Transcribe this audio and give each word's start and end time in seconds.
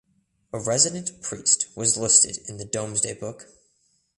A 0.51 0.59
resident 0.59 1.21
priest 1.21 1.67
was 1.75 1.95
listed 1.95 2.39
in 2.49 2.57
the 2.57 2.65
Domesday 2.65 3.13
book. 3.13 3.45